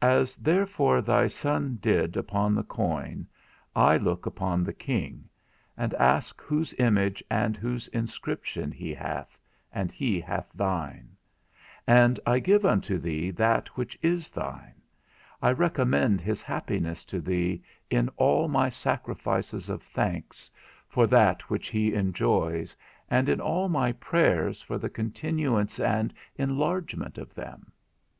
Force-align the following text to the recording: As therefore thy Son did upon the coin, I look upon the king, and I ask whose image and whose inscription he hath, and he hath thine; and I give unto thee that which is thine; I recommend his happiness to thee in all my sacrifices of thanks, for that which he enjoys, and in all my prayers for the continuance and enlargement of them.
As 0.00 0.34
therefore 0.38 1.00
thy 1.00 1.28
Son 1.28 1.78
did 1.80 2.16
upon 2.16 2.52
the 2.56 2.64
coin, 2.64 3.28
I 3.76 3.96
look 3.96 4.26
upon 4.26 4.64
the 4.64 4.72
king, 4.72 5.28
and 5.76 5.94
I 5.94 6.04
ask 6.04 6.40
whose 6.40 6.74
image 6.80 7.22
and 7.30 7.56
whose 7.56 7.86
inscription 7.86 8.72
he 8.72 8.92
hath, 8.92 9.38
and 9.72 9.92
he 9.92 10.18
hath 10.20 10.50
thine; 10.52 11.10
and 11.86 12.18
I 12.26 12.40
give 12.40 12.64
unto 12.66 12.98
thee 12.98 13.30
that 13.30 13.68
which 13.78 13.96
is 14.02 14.30
thine; 14.30 14.82
I 15.40 15.52
recommend 15.52 16.20
his 16.20 16.42
happiness 16.42 17.04
to 17.04 17.20
thee 17.20 17.62
in 17.88 18.08
all 18.16 18.48
my 18.48 18.68
sacrifices 18.68 19.70
of 19.70 19.84
thanks, 19.84 20.50
for 20.88 21.06
that 21.06 21.42
which 21.48 21.68
he 21.68 21.94
enjoys, 21.94 22.76
and 23.08 23.28
in 23.28 23.40
all 23.40 23.68
my 23.68 23.92
prayers 23.92 24.60
for 24.60 24.76
the 24.76 24.90
continuance 24.90 25.78
and 25.78 26.12
enlargement 26.36 27.16
of 27.16 27.32
them. 27.32 27.70